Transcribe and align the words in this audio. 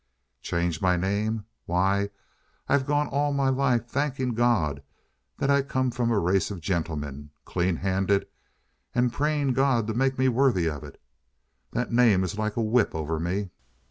"Change 0.41 0.81
my 0.81 0.97
name? 0.97 1.45
Why, 1.67 2.09
I've 2.67 2.87
gone 2.87 3.07
all 3.07 3.33
my 3.33 3.49
life 3.49 3.85
thanking 3.87 4.33
God 4.33 4.81
that 5.37 5.51
I 5.51 5.61
come 5.61 5.89
of 5.89 5.99
a 6.09 6.17
race 6.17 6.49
of 6.49 6.59
gentlemen, 6.59 7.29
clean 7.45 7.75
handed, 7.75 8.25
and 8.95 9.13
praying 9.13 9.53
God 9.53 9.85
to 9.85 9.93
make 9.93 10.17
me 10.17 10.27
worthy 10.27 10.67
of 10.67 10.83
it. 10.83 10.99
That 11.73 11.91
name 11.93 12.23
is 12.23 12.35
like 12.39 12.57
a 12.57 12.63
whip 12.63 12.95
over 12.95 13.19
me. 13.19 13.51